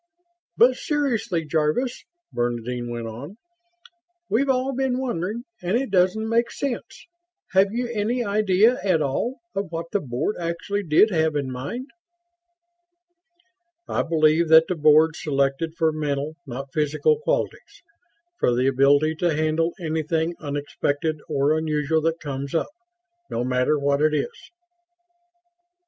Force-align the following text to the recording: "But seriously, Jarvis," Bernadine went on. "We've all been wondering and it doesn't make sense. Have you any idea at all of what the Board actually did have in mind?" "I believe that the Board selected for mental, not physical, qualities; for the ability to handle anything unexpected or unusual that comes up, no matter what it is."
"But 0.57 0.77
seriously, 0.77 1.45
Jarvis," 1.45 2.05
Bernadine 2.33 2.89
went 2.89 3.05
on. 3.05 3.37
"We've 4.29 4.49
all 4.49 4.73
been 4.73 4.97
wondering 4.97 5.43
and 5.61 5.77
it 5.77 5.91
doesn't 5.91 6.27
make 6.27 6.49
sense. 6.49 7.05
Have 7.51 7.67
you 7.71 7.87
any 7.87 8.23
idea 8.25 8.79
at 8.83 8.99
all 9.03 9.41
of 9.55 9.67
what 9.71 9.91
the 9.91 9.99
Board 9.99 10.37
actually 10.39 10.81
did 10.81 11.11
have 11.11 11.35
in 11.35 11.51
mind?" 11.51 11.85
"I 13.87 14.01
believe 14.01 14.47
that 14.49 14.65
the 14.67 14.73
Board 14.75 15.15
selected 15.15 15.75
for 15.77 15.91
mental, 15.91 16.33
not 16.47 16.73
physical, 16.73 17.19
qualities; 17.19 17.83
for 18.39 18.55
the 18.55 18.65
ability 18.65 19.13
to 19.17 19.35
handle 19.35 19.71
anything 19.79 20.33
unexpected 20.39 21.19
or 21.29 21.55
unusual 21.55 22.01
that 22.01 22.19
comes 22.19 22.55
up, 22.55 22.69
no 23.29 23.43
matter 23.43 23.77
what 23.77 24.01
it 24.01 24.15
is." 24.15 24.51